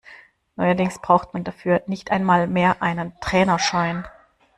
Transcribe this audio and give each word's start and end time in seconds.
Neuerdings 0.55 0.97
braucht 0.99 1.35
man 1.35 1.43
dafür 1.43 1.83
nicht 1.85 2.09
einmal 2.09 2.47
mehr 2.47 2.81
einen 2.81 3.13
Trainerschein. 3.21 4.03